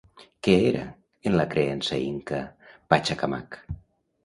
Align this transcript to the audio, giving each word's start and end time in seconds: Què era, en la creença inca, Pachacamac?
Què 0.45 0.53
era, 0.69 0.85
en 1.31 1.35
la 1.41 1.45
creença 1.51 2.01
inca, 2.07 2.41
Pachacamac? 2.95 3.63